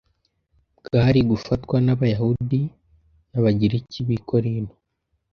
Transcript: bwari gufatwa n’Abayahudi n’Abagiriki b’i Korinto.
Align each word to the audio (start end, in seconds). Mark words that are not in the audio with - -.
bwari 0.85 1.19
gufatwa 1.29 1.75
n’Abayahudi 1.85 2.59
n’Abagiriki 3.31 3.99
b’i 4.07 4.19
Korinto. 4.29 4.75